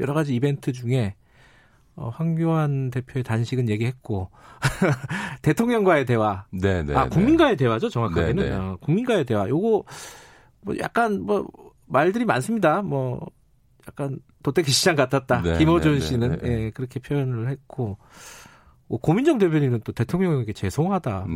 여러 0.00 0.14
가지 0.14 0.34
이벤트 0.34 0.72
중에 0.72 1.14
어, 1.96 2.08
황교안 2.08 2.90
대표의 2.90 3.22
단식은 3.22 3.68
얘기했고 3.68 4.30
대통령과의 5.42 6.06
대화, 6.06 6.44
네, 6.50 6.82
네, 6.82 6.94
아 6.94 7.04
네. 7.04 7.10
국민과의 7.10 7.56
대화죠 7.56 7.88
정확하게는 7.88 8.42
네, 8.42 8.50
네. 8.50 8.56
어, 8.56 8.76
국민과의 8.80 9.24
대화. 9.24 9.48
요거 9.48 9.84
뭐 10.62 10.74
약간 10.78 11.22
뭐 11.22 11.46
말들이 11.86 12.24
많습니다. 12.24 12.82
뭐 12.82 13.24
약간 13.86 14.18
도떼기 14.42 14.70
시장 14.70 14.96
같았다. 14.96 15.42
네, 15.42 15.58
김호준 15.58 15.92
네, 15.92 15.98
네, 16.00 16.04
씨는 16.04 16.38
네. 16.42 16.48
예, 16.48 16.70
그렇게 16.70 16.98
표현을 16.98 17.48
했고 17.50 17.98
뭐 18.88 18.98
고민정 18.98 19.38
대변인은 19.38 19.82
또 19.84 19.92
대통령에게 19.92 20.52
죄송하다. 20.52 21.26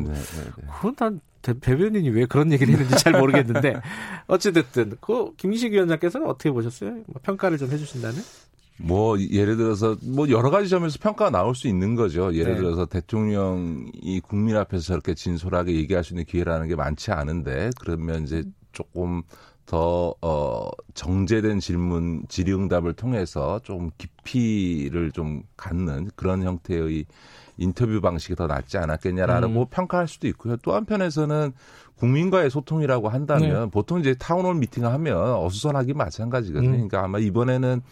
그건 0.77 0.97
난 0.97 1.21
대, 1.43 1.59
대변인이 1.59 2.11
왜 2.11 2.27
그런 2.27 2.53
얘기를 2.53 2.75
했는지 2.75 2.97
잘 3.03 3.13
모르겠는데 3.13 3.81
어찌됐든 4.27 4.97
그 5.01 5.35
김기식 5.37 5.73
위원장께서는 5.73 6.27
어떻게 6.27 6.51
보셨어요? 6.51 6.91
뭐 7.07 7.21
평가를 7.23 7.59
좀 7.59 7.71
해주신다는? 7.71 8.19
뭐 8.81 9.19
예를 9.21 9.57
들어서 9.57 9.97
뭐 10.03 10.29
여러 10.31 10.51
가지 10.51 10.69
점에서 10.69 10.99
평가가 11.01 11.31
나올 11.31 11.55
수 11.55 11.69
있는 11.69 11.95
거죠. 11.95 12.35
예를 12.35 12.55
네. 12.55 12.61
들어서 12.61 12.87
대통령이 12.87 14.21
국민 14.23 14.57
앞에서 14.57 14.85
저렇게 14.85 15.15
진솔하게 15.15 15.75
얘기할 15.75 16.05
수 16.05 16.15
있는 16.15 16.25
기회라는 16.25 16.69
게 16.69 16.77
많지 16.77 17.11
않은데 17.11 17.71
그러면 17.81 18.23
이제 18.23 18.45
조금 18.73 19.23
더 19.67 20.15
어, 20.23 20.71
정제된 20.95 21.61
질문 21.61 22.23
질의응답을 22.29 22.95
통해서 22.95 23.61
좀 23.65 23.91
깊이를 23.99 25.13
좀 25.13 25.43
갖는 25.57 26.11
그런 26.17 26.43
형태의 26.43 27.05
인터뷰 27.59 28.01
방식이 28.01 28.35
더 28.35 28.47
낫지 28.47 28.79
않았겠냐라고 28.79 29.63
음. 29.63 29.67
평가할 29.69 30.09
수도 30.09 30.27
있고요. 30.29 30.57
또 30.63 30.75
한편에서는 30.75 31.53
국민과의 31.97 32.49
소통이라고 32.51 33.09
한다면 33.09 33.65
네. 33.65 33.71
보통 33.71 33.99
이제 34.01 34.15
타운홀 34.15 34.55
미팅을 34.55 34.91
하면 34.91 35.35
어수선하기 35.35 35.95
마찬가지거든요. 35.95 36.69
음. 36.69 36.73
그러니까 36.73 37.05
아마 37.05 37.19
이번에는 37.19 37.83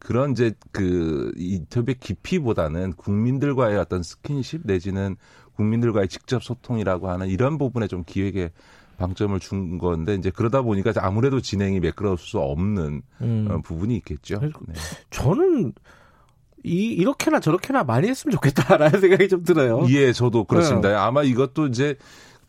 그런 0.00 0.32
이제 0.32 0.54
그 0.72 1.30
인터뷰의 1.36 1.96
깊이보다는 2.00 2.94
국민들과의 2.94 3.78
어떤 3.78 4.02
스킨십 4.02 4.62
내지는 4.64 5.16
국민들과의 5.54 6.08
직접 6.08 6.42
소통이라고 6.42 7.10
하는 7.10 7.28
이런 7.28 7.58
부분에 7.58 7.86
좀 7.86 8.02
기획에 8.04 8.50
방점을 8.96 9.38
준 9.40 9.78
건데 9.78 10.14
이제 10.14 10.30
그러다 10.30 10.62
보니까 10.62 10.92
아무래도 10.96 11.40
진행이 11.40 11.80
매끄러울 11.80 12.18
수 12.18 12.38
없는 12.38 13.02
음. 13.20 13.48
어, 13.50 13.60
부분이 13.62 13.94
있겠죠. 13.96 14.40
네. 14.40 14.74
저는 15.10 15.72
이 16.64 16.88
이렇게나 16.88 17.40
저렇게나 17.40 17.84
많이 17.84 18.08
했으면 18.08 18.32
좋겠다라는 18.32 19.00
생각이 19.00 19.28
좀 19.28 19.44
들어요. 19.44 19.86
예, 19.90 20.12
저도 20.12 20.40
네. 20.40 20.44
그렇습니다. 20.48 21.04
아마 21.04 21.22
이것도 21.22 21.68
이제 21.68 21.96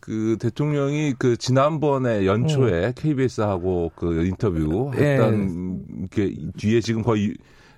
그 0.02 0.36
대통령이 0.40 1.14
그 1.16 1.36
지난번에 1.36 2.26
연초에 2.26 2.92
KBS하고 2.96 3.92
그 3.94 4.26
인터뷰 4.26 4.90
음. 4.92 4.98
예. 4.98 5.12
했던 5.12 6.08
게 6.10 6.34
뒤에 6.58 6.80
지금 6.80 7.02
거의 7.02 7.34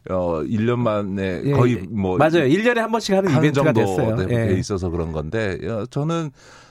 어 0.08 0.40
1년 0.42 0.78
만에 0.78 1.42
예, 1.44 1.50
거의 1.52 1.74
예. 1.74 1.86
뭐 1.90 2.16
맞아요. 2.16 2.44
1년에 2.48 2.76
한 2.76 2.90
번씩 2.90 3.14
하는 3.14 3.30
한 3.30 3.42
이벤트가 3.42 3.72
정도 3.74 3.80
됐어요. 3.80 4.16
돼, 4.16 4.34
예. 4.34 4.48
돼 4.48 4.58
있어서 4.58 4.88
그런 4.88 5.12
건데 5.12 5.58
어, 5.68 5.84
저는 5.90 6.30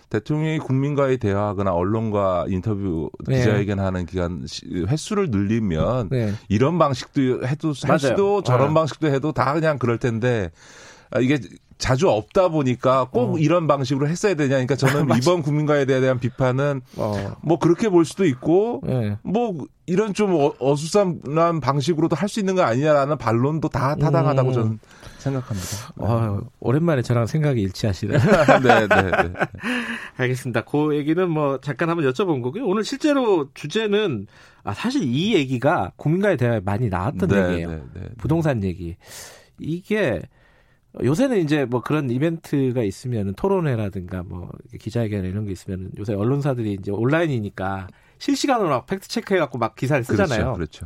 대통령이 0.09 0.57
국민과의 0.57 1.17
대화하거나 1.19 1.71
언론과 1.71 2.45
인터뷰 2.49 3.11
네. 3.27 3.37
기자회견하는 3.37 4.07
기간 4.07 4.45
시- 4.47 4.65
횟수를 4.87 5.29
늘리면 5.29 6.09
네. 6.09 6.33
이런 6.49 6.79
방식도 6.79 7.45
해도 7.45 7.73
할. 7.85 7.99
수도 7.99 8.41
저런 8.41 8.69
네. 8.69 8.73
방식도 8.73 9.07
해도 9.07 9.31
다 9.33 9.53
그냥 9.53 9.77
그럴 9.77 9.99
텐데 9.99 10.49
아, 11.11 11.19
이게 11.19 11.37
자주 11.83 12.09
없다 12.09 12.47
보니까 12.47 13.09
꼭 13.11 13.35
어. 13.35 13.37
이런 13.37 13.67
방식으로 13.67 14.07
했어야 14.07 14.35
되냐. 14.35 14.51
그러니까 14.51 14.75
저는. 14.77 15.07
이번 15.17 15.41
국민과에 15.41 15.83
대한 15.85 16.17
비판은 16.17 16.81
어. 16.95 17.35
뭐 17.41 17.59
그렇게 17.59 17.89
볼 17.89 18.05
수도 18.05 18.23
있고 18.25 18.81
예. 18.87 19.17
뭐 19.21 19.65
이런 19.85 20.13
좀 20.13 20.33
어- 20.33 20.53
어수선한 20.59 21.59
방식으로도 21.59 22.15
할 22.15 22.29
수 22.29 22.39
있는 22.39 22.55
거 22.55 22.61
아니냐라는 22.63 23.17
반론도 23.17 23.67
다 23.67 23.95
타당하다고 23.95 24.49
음. 24.49 24.53
저는 24.53 24.79
생각합니다. 25.17 25.67
아, 25.99 26.39
오랜만에 26.61 27.01
저랑 27.01 27.25
생각이 27.27 27.61
일치하시네. 27.61 28.17
네, 28.63 28.87
네, 28.87 28.87
네. 28.87 29.33
알겠습니다. 30.17 30.61
그 30.61 30.95
얘기는 30.95 31.29
뭐 31.29 31.59
잠깐 31.59 31.89
한번 31.89 32.09
여쭤본 32.09 32.41
거고요. 32.43 32.65
오늘 32.65 32.85
실제로 32.85 33.49
주제는 33.53 34.27
아 34.63 34.73
사실 34.73 35.03
이 35.03 35.35
얘기가 35.35 35.91
국민과의 35.97 36.37
대화에 36.37 36.61
많이 36.61 36.87
나왔던 36.87 37.27
네, 37.27 37.49
얘기예요. 37.49 37.69
네, 37.69 37.81
네. 37.93 38.01
부동산 38.17 38.63
얘기. 38.63 38.95
이게 39.59 40.21
요새는 41.01 41.39
이제 41.39 41.65
뭐 41.65 41.81
그런 41.81 42.09
이벤트가 42.09 42.83
있으면 42.83 43.33
토론회라든가 43.33 44.23
뭐 44.23 44.49
기자회견 44.79 45.25
이런 45.25 45.45
게 45.45 45.51
있으면 45.51 45.89
요새 45.97 46.13
언론사들이 46.13 46.73
이제 46.73 46.91
온라인이니까 46.91 47.87
실시간으로 48.19 48.69
막 48.69 48.85
팩트 48.85 49.07
체크해 49.07 49.39
갖고 49.39 49.57
막 49.57 49.75
기사를 49.75 50.03
쓰잖아요. 50.03 50.53
그렇죠. 50.53 50.85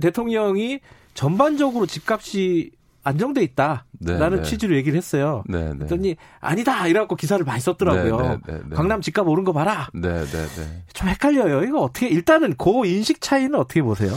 대통령이 0.00 0.80
전반적으로 1.14 1.86
집값이 1.86 2.72
안정돼 3.02 3.40
있다. 3.44 3.86
네, 3.92 4.18
라는 4.18 4.38
네. 4.38 4.42
취지로 4.42 4.74
얘기를 4.74 4.96
했어요. 4.96 5.44
네, 5.48 5.68
네. 5.68 5.76
그랬더니 5.76 6.16
아니다 6.40 6.88
이래갖고 6.88 7.14
기사를 7.14 7.44
많이 7.44 7.60
썼더라고요. 7.60 8.20
네, 8.20 8.28
네, 8.28 8.38
네, 8.46 8.60
네. 8.68 8.74
강남 8.74 9.00
집값 9.00 9.28
오른 9.28 9.44
거 9.44 9.52
봐라. 9.52 9.88
네, 9.94 10.24
네, 10.24 10.46
네. 10.46 10.84
좀 10.92 11.08
헷갈려요. 11.08 11.62
이거 11.62 11.82
어떻게 11.82 12.08
일단은 12.08 12.54
그 12.56 12.84
인식 12.84 13.20
차이는 13.20 13.54
어떻게 13.54 13.80
보세요? 13.80 14.10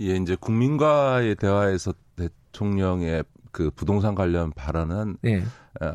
예, 0.00 0.16
이제 0.16 0.36
국민과의 0.38 1.36
대화에서 1.36 1.94
대통령의 2.16 3.22
그 3.52 3.70
부동산 3.70 4.14
관련 4.14 4.50
발언은 4.52 5.16
네. 5.22 5.44
어, 5.80 5.92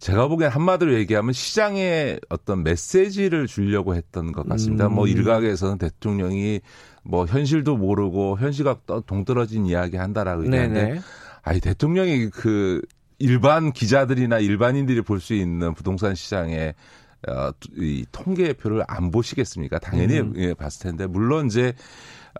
제가 0.00 0.26
보기엔 0.28 0.50
한마디로 0.50 0.94
얘기하면 0.94 1.32
시장에 1.32 2.18
어떤 2.28 2.62
메시지를 2.64 3.46
주려고 3.46 3.94
했던 3.94 4.32
것 4.32 4.48
같습니다. 4.48 4.86
음. 4.86 4.94
뭐 4.94 5.06
일각에서는 5.06 5.78
대통령이 5.78 6.60
뭐 7.04 7.26
현실도 7.26 7.76
모르고 7.76 8.38
현실과 8.38 8.78
떠- 8.86 9.00
동떨어진 9.00 9.66
이야기 9.66 9.96
한다라고 9.96 10.46
얘기하는데 10.46 10.84
네네. 10.84 11.00
아니 11.42 11.60
대통령이 11.60 12.30
그 12.30 12.80
일반 13.18 13.72
기자들이나 13.72 14.38
일반인들이 14.40 15.02
볼 15.02 15.20
수 15.20 15.34
있는 15.34 15.74
부동산 15.74 16.14
시장의 16.16 16.74
어, 17.28 17.50
이 17.76 18.04
통계표를 18.10 18.82
안 18.88 19.12
보시겠습니까? 19.12 19.78
당연히 19.78 20.18
음. 20.18 20.32
예, 20.36 20.54
봤을 20.54 20.82
텐데 20.82 21.06
물론 21.06 21.46
이제 21.46 21.72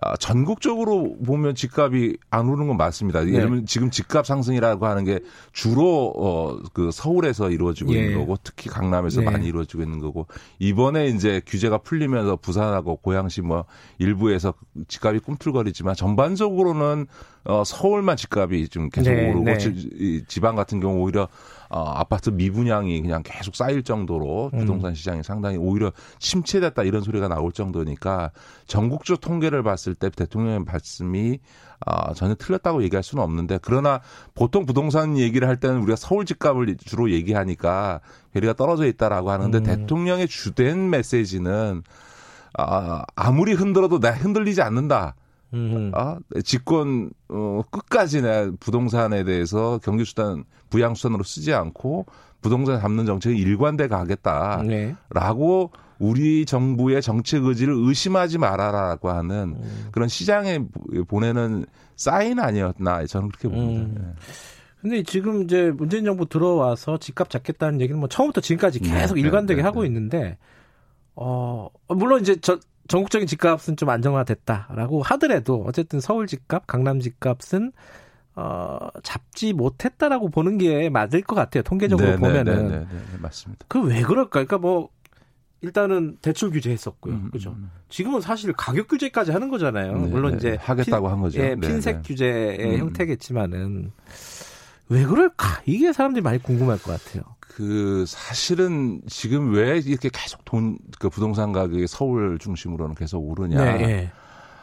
아, 0.05 0.17
전국적으로 0.17 1.15
보면 1.25 1.55
집값이 1.55 2.17
안 2.29 2.47
오르는 2.49 2.67
건 2.67 2.77
맞습니다. 2.77 3.21
네. 3.21 3.29
예를 3.29 3.41
들면 3.41 3.65
지금 3.65 3.89
집값 3.89 4.25
상승이라고 4.25 4.85
하는 4.85 5.05
게 5.05 5.19
주로 5.53 6.13
어, 6.15 6.59
그 6.73 6.91
서울에서 6.91 7.49
이루어지고 7.49 7.93
예. 7.95 7.99
있는 7.99 8.19
거고 8.19 8.37
특히 8.43 8.69
강남에서 8.69 9.21
네. 9.21 9.29
많이 9.29 9.47
이루어지고 9.47 9.83
있는 9.83 9.99
거고 9.99 10.27
이번에 10.59 11.07
이제 11.07 11.41
규제가 11.45 11.79
풀리면서 11.79 12.35
부산하고 12.37 12.97
고양시 12.97 13.41
뭐 13.41 13.65
일부에서 13.97 14.53
집값이 14.87 15.19
꿈틀거리지만 15.19 15.95
전반적으로는 15.95 17.07
어, 17.45 17.63
서울만 17.65 18.15
집값이 18.15 18.69
좀 18.69 18.89
계속 18.89 19.11
네, 19.11 19.29
오르고 19.29 19.43
네. 19.43 19.57
지- 19.57 19.89
이 19.99 20.23
지방 20.27 20.55
같은 20.55 20.79
경우 20.79 21.01
오히려 21.01 21.27
어, 21.69 21.81
아파트 21.81 22.29
미분양이 22.29 23.01
그냥 23.01 23.21
계속 23.23 23.55
쌓일 23.55 23.83
정도로 23.83 24.51
음. 24.53 24.59
부동산 24.59 24.93
시장이 24.95 25.23
상당히 25.23 25.57
오히려 25.57 25.91
침체됐다 26.19 26.83
이런 26.83 27.01
소리가 27.01 27.27
나올 27.27 27.51
정도니까 27.51 28.31
전국적 28.67 29.19
통계를 29.19 29.63
봤을 29.63 29.93
때 29.95 30.09
대통령의 30.09 30.59
말씀이 30.59 31.39
아, 31.85 32.13
전혀 32.13 32.33
틀렸다고 32.35 32.81
얘기할 32.83 33.03
수는 33.03 33.21
없는데 33.23 33.59
그러나 33.61 33.99
보통 34.35 34.65
부동산 34.65 35.17
얘기를 35.17 35.47
할 35.47 35.57
때는 35.59 35.79
우리가 35.81 35.97
서울 35.97 36.25
집값을 36.25 36.77
주로 36.77 37.11
얘기하니까 37.11 37.99
괴리가 38.33 38.53
떨어져 38.53 38.85
있다라고 38.85 39.31
하는데 39.31 39.57
음. 39.57 39.63
대통령의 39.63 40.29
주된 40.29 40.89
메시지는 40.89 41.83
아, 42.57 43.03
아무리 43.15 43.53
흔들어도 43.53 43.99
나 43.99 44.11
흔들리지 44.11 44.61
않는다. 44.61 45.15
음. 45.53 45.91
아, 45.93 46.17
집권 46.43 47.11
어, 47.29 47.61
끝까지 47.69 48.21
내 48.21 48.49
부동산에 48.59 49.23
대해서 49.23 49.79
경기 49.83 50.03
수단 50.05 50.43
부양 50.69 50.95
수단으로 50.95 51.23
쓰지 51.23 51.53
않고 51.53 52.05
부동산 52.41 52.79
잡는 52.81 53.05
정책이 53.05 53.39
일관돼 53.39 53.87
가겠다라고 53.87 55.71
네. 55.73 55.79
우리 55.99 56.45
정부의 56.45 57.01
정책 57.01 57.45
의지를 57.45 57.73
의심하지 57.77 58.37
말아라라고 58.37 59.09
하는 59.09 59.55
음. 59.57 59.87
그런 59.91 60.09
시장에 60.09 60.59
보- 60.59 61.05
보내는 61.05 61.65
사인 61.95 62.39
아니었나 62.39 63.05
저는 63.05 63.29
그렇게 63.29 63.47
봅니다. 63.47 63.83
음. 63.83 63.95
예. 64.17 64.21
근데 64.81 65.03
지금 65.03 65.43
이제 65.43 65.71
문재인 65.71 66.03
정부 66.03 66.27
들어와서 66.27 66.97
집값 66.97 67.29
잡겠다는 67.29 67.79
얘기는 67.79 67.97
뭐 67.97 68.09
처음부터 68.09 68.41
지금까지 68.41 68.81
네, 68.81 68.89
계속 68.89 69.15
네, 69.15 69.21
일관되게 69.21 69.61
네, 69.61 69.65
하고 69.65 69.81
네. 69.83 69.87
있는데 69.87 70.37
어 71.15 71.67
물론 71.89 72.21
이제 72.21 72.35
저 72.41 72.59
전국적인 72.87 73.27
집값은 73.27 73.77
좀 73.77 73.89
안정화됐다라고 73.89 75.01
하더라도 75.03 75.63
어쨌든 75.67 75.99
서울 75.99 76.27
집값, 76.27 76.67
강남 76.67 76.99
집값은 76.99 77.71
어, 78.35 78.89
잡지 79.03 79.53
못했다라고 79.53 80.29
보는 80.29 80.57
게 80.57 80.89
맞을 80.89 81.21
것 81.21 81.35
같아요. 81.35 81.61
통계적으로 81.63 82.07
네, 82.07 82.15
네, 82.15 82.19
보면은. 82.19 82.55
네, 82.55 82.61
네, 82.63 82.79
네, 82.79 82.97
네, 83.11 83.17
맞습니다. 83.21 83.65
그 83.67 83.79
왜 83.79 84.01
그럴까? 84.01 84.31
그러니까 84.31 84.57
뭐 84.57 84.89
일단은 85.61 86.17
대출 86.21 86.49
규제했었고요. 86.51 87.13
음, 87.13 87.29
그죠? 87.31 87.51
음. 87.51 87.69
지금은 87.89 88.19
사실 88.21 88.51
가격 88.53 88.87
규제까지 88.89 89.31
하는 89.31 89.49
거잖아요. 89.49 89.93
네, 89.97 90.07
물론 90.07 90.31
네, 90.31 90.37
이제 90.37 90.57
하겠다고 90.59 91.07
한 91.07 91.21
거죠. 91.21 91.39
예, 91.39 91.55
네, 91.55 91.67
핀셋 91.67 91.95
네. 91.97 92.01
규제의 92.03 92.73
음. 92.75 92.79
형태겠지만은 92.79 93.91
왜 94.89 95.05
그럴까? 95.05 95.61
이게 95.65 95.93
사람들이 95.93 96.21
많이 96.21 96.39
궁금할 96.41 96.79
것 96.79 96.91
같아요. 97.01 97.23
그 97.55 98.05
사실은 98.07 99.01
지금 99.07 99.53
왜 99.53 99.77
이렇게 99.79 100.09
계속 100.11 100.43
돈 100.45 100.77
그 100.99 101.09
부동산 101.09 101.51
가격이 101.51 101.85
서울 101.87 102.39
중심으로는 102.39 102.95
계속 102.95 103.19
오르냐? 103.19 103.63
네, 103.63 103.83
예. 103.83 104.11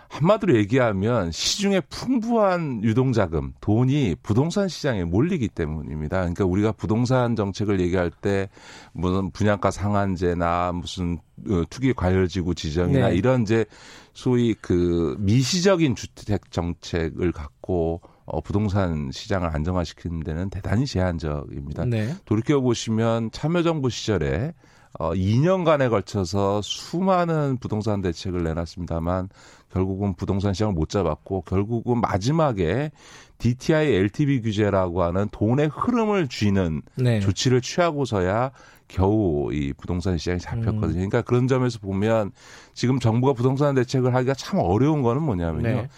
한마디로 0.08 0.56
얘기하면 0.56 1.30
시중에 1.30 1.80
풍부한 1.82 2.82
유동자금, 2.82 3.52
돈이 3.60 4.16
부동산 4.22 4.66
시장에 4.68 5.04
몰리기 5.04 5.48
때문입니다. 5.48 6.18
그러니까 6.20 6.46
우리가 6.46 6.72
부동산 6.72 7.36
정책을 7.36 7.78
얘기할 7.78 8.10
때 8.10 8.48
무슨 8.92 9.30
분양가 9.30 9.70
상한제나 9.70 10.72
무슨 10.72 11.18
어, 11.48 11.62
투기 11.70 11.92
과열지구 11.92 12.54
지정이나 12.56 13.10
네. 13.10 13.16
이런 13.16 13.42
이제 13.42 13.66
소위 14.12 14.54
그 14.54 15.14
미시적인 15.20 15.94
주택 15.94 16.50
정책을 16.50 17.30
갖고 17.30 18.00
어, 18.32 18.40
부동산 18.40 19.10
시장을 19.12 19.54
안정화시키는 19.54 20.20
데는 20.20 20.50
대단히 20.50 20.86
제한적입니다. 20.86 21.84
네. 21.84 22.14
돌이켜 22.24 22.60
보시면 22.60 23.30
참여정부 23.32 23.90
시절에 23.90 24.54
어 24.98 25.12
2년간에 25.12 25.88
걸쳐서 25.88 26.62
수많은 26.62 27.58
부동산 27.58 28.00
대책을 28.00 28.42
내놨습니다만 28.42 29.28
결국은 29.72 30.14
부동산 30.14 30.52
시장을 30.52 30.74
못 30.74 30.88
잡았고 30.88 31.42
결국은 31.42 32.00
마지막에 32.00 32.90
DTI 33.38 33.94
LTV 33.94 34.42
규제라고 34.42 35.02
하는 35.02 35.28
돈의 35.30 35.68
흐름을 35.72 36.28
쥐는 36.28 36.82
네. 36.96 37.20
조치를 37.20 37.60
취하고서야 37.60 38.50
겨우 38.88 39.52
이 39.52 39.72
부동산 39.72 40.18
시장이 40.18 40.40
잡혔거든요. 40.40 40.88
음. 40.88 41.08
그러니까 41.08 41.22
그런 41.22 41.46
점에서 41.46 41.78
보면 41.78 42.32
지금 42.74 42.98
정부가 42.98 43.32
부동산 43.32 43.76
대책을 43.76 44.12
하기가 44.14 44.34
참 44.34 44.58
어려운 44.58 45.02
거는 45.02 45.22
뭐냐면요. 45.22 45.68
네. 45.68 45.88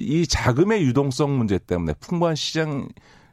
이 0.00 0.26
자금의 0.26 0.82
유동성 0.84 1.36
문제 1.36 1.58
때문에 1.58 1.94
풍부한 2.00 2.34
시장의 2.34 2.84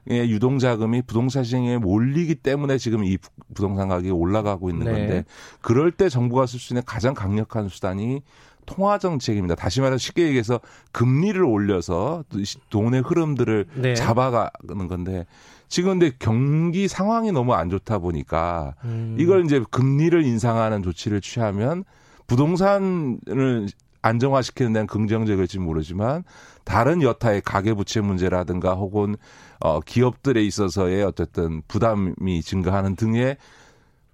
유동 0.07 0.59
자금이 0.59 1.01
부동산 1.03 1.43
시장에 1.43 1.77
몰리기 1.77 2.35
때문에 2.35 2.77
지금 2.77 3.03
이 3.03 3.17
부- 3.17 3.29
부동산 3.53 3.87
가격이 3.87 4.11
올라가고 4.11 4.69
있는 4.69 4.85
네. 4.85 4.91
건데 4.91 5.25
그럴 5.61 5.91
때 5.91 6.09
정부가 6.09 6.45
쓸 6.45 6.59
수 6.59 6.73
있는 6.73 6.83
가장 6.85 7.13
강력한 7.13 7.69
수단이 7.69 8.21
통화 8.65 8.97
정책입니다. 8.99 9.55
다시 9.55 9.81
말해서 9.81 9.97
쉽게 9.97 10.27
얘기해서 10.27 10.59
금리를 10.91 11.41
올려서 11.43 12.23
돈의 12.69 13.01
흐름들을 13.01 13.65
네. 13.75 13.95
잡아가는 13.95 14.87
건데 14.87 15.25
지금 15.67 15.97
근데 15.99 16.11
경기 16.19 16.87
상황이 16.87 17.31
너무 17.31 17.53
안 17.53 17.69
좋다 17.69 17.97
보니까 17.99 18.75
음. 18.83 19.15
이걸 19.19 19.45
이제 19.45 19.63
금리를 19.71 20.23
인상하는 20.23 20.83
조치를 20.83 21.21
취하면 21.21 21.83
부동산을 22.27 23.67
안정화시키는 24.01 24.73
데는 24.73 24.87
긍정적일지 24.87 25.59
모르지만 25.59 26.23
다른 26.63 27.01
여타의 27.01 27.41
가계부채 27.41 28.01
문제라든가 28.01 28.75
혹은 28.75 29.15
어 29.59 29.79
기업들에 29.81 30.43
있어서의 30.43 31.03
어쨌든 31.03 31.61
부담이 31.67 32.41
증가하는 32.41 32.95
등의 32.95 33.37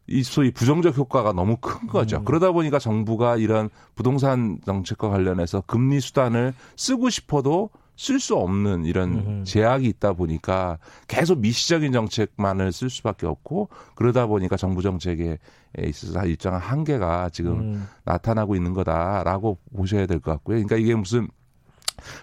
이 0.08 0.24
소위 0.24 0.52
부정적 0.52 0.98
효과가 0.98 1.34
너무 1.34 1.58
큰 1.58 1.88
거죠. 1.88 2.18
음. 2.18 2.26
그러다 2.26 2.52
보니까 2.52 2.78
정부가 2.80 3.38
이런 3.38 3.70
부동산 3.96 4.60
정책과 4.66 5.10
관련해서 5.10 5.62
금리 5.66 6.00
수단을 6.00 6.54
쓰고 6.76 7.10
싶어도 7.10 7.70
쓸 7.98 8.20
수 8.20 8.36
없는 8.36 8.86
이런 8.86 9.14
음. 9.14 9.44
제약이 9.46 9.88
있다 9.88 10.14
보니까 10.14 10.78
계속 11.08 11.40
미시적인 11.40 11.92
정책만을 11.92 12.72
쓸 12.72 12.90
수밖에 12.90 13.26
없고 13.26 13.70
그러다 13.96 14.26
보니까 14.28 14.58
정부 14.58 14.82
정책에 14.82 15.38
있어서 15.80 16.26
일정한 16.26 16.60
한계가 16.60 17.30
지금 17.30 17.60
음. 17.60 17.88
나타나고 18.04 18.56
있는 18.56 18.74
거다라고 18.74 19.58
보셔야 19.76 20.06
될 20.06 20.20
것 20.20 20.32
같고요. 20.32 20.56
그러니까 20.56 20.76
이게 20.78 20.96
무슨 20.96 21.28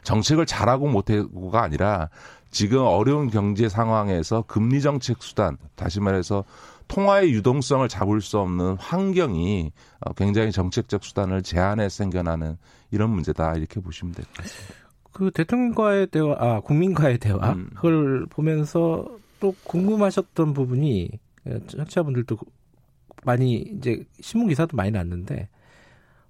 정책을 0.05 0.47
잘하고 0.47 0.89
못하고가 0.89 1.63
아니라 1.63 2.09
지금 2.51 2.83
어려운 2.83 3.31
경제 3.31 3.69
상황에서 3.69 4.43
금리 4.47 4.83
정책 4.83 5.23
수단, 5.23 5.57
다시 5.75 6.01
말해서 6.01 6.45
통화의 6.89 7.33
유동성을 7.33 7.89
잡을 7.89 8.21
수 8.21 8.39
없는 8.39 8.77
환경이 8.79 9.73
어, 10.01 10.13
굉장히 10.13 10.53
정책적 10.53 11.03
수단을 11.05 11.43
제한해 11.43 11.89
생겨나는 11.89 12.59
이런 12.91 13.09
문제다 13.11 13.55
이렇게 13.55 13.81
보시면 13.81 14.13
될 14.13 14.27
것 14.27 14.35
같습니다. 14.35 14.75
그 15.13 15.31
대통령과의 15.31 16.09
대화, 16.09 16.35
아, 16.39 16.61
국민과의 16.61 17.19
대화, 17.19 17.53
음. 17.53 17.71
그걸 17.75 18.27
보면서 18.27 19.07
또 19.41 19.55
궁금하셨던 19.65 20.55
부분이, 20.55 21.11
예, 21.47 21.61
청취자분들도 21.67 22.39
많이, 23.25 23.57
이제, 23.57 24.05
신문 24.21 24.49
기사도 24.49 24.77
많이 24.77 24.91
났는데, 24.91 25.49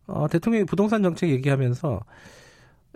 어, 0.07 0.27
대통령이 0.29 0.65
부동산 0.65 1.03
정책 1.03 1.31
얘기하면서, 1.31 2.03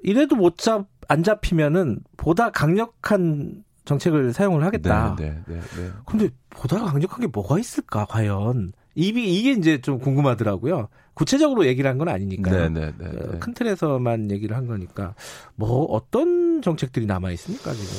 이래도 0.03 0.37
못 0.37 0.59
잡, 0.59 0.87
안 1.09 1.23
잡히면은 1.23 2.01
보다 2.17 2.51
강력한 2.51 3.65
정책을 3.85 4.33
사용을 4.33 4.65
하겠다. 4.65 5.15
네, 5.17 5.31
네, 5.31 5.43
네, 5.47 5.61
네. 5.61 5.91
근데 6.05 6.29
보다 6.51 6.83
강력한 6.85 7.21
게 7.21 7.27
뭐가 7.29 7.59
있을까, 7.59 8.05
과연? 8.07 8.73
이게, 8.97 9.23
이게 9.23 9.53
이제 9.53 9.81
좀 9.81 9.99
궁금하더라고요. 9.99 10.89
구체적으로 11.15 11.67
얘기를 11.67 11.89
한 11.89 11.97
건 11.99 12.09
아니니까요. 12.09 12.69
네, 12.71 12.81
네, 12.81 12.93
네, 12.99 13.07
어, 13.07 13.33
네. 13.33 13.39
큰 13.39 13.55
틀에서만 13.55 14.31
얘기를 14.31 14.57
한 14.57 14.67
거니까 14.67 15.15
뭐 15.55 15.85
어떤 15.85 16.61
정책들이 16.63 17.07
남아 17.07 17.31
있습니까 17.33 17.73
지금? 17.73 17.95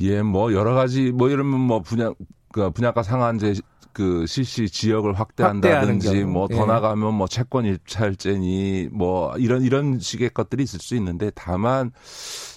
예, 0.00 0.22
뭐 0.22 0.52
여러 0.52 0.74
가지 0.74 1.10
뭐 1.12 1.28
이러면 1.30 1.58
뭐 1.60 1.80
분양 1.80 2.14
그 2.52 2.70
분양가 2.70 3.02
상한제 3.02 3.54
그 3.92 4.24
실시 4.26 4.68
지역을 4.68 5.12
확대한다든지 5.18 6.08
경우. 6.20 6.32
뭐더 6.32 6.62
예. 6.62 6.66
나가면 6.66 7.14
뭐 7.14 7.26
채권 7.28 7.64
일찰제니 7.66 8.88
뭐 8.92 9.36
이런 9.38 9.62
이런 9.62 9.98
식의 9.98 10.30
것들이 10.30 10.62
있을 10.62 10.78
수 10.80 10.94
있는데 10.96 11.30
다만 11.34 11.90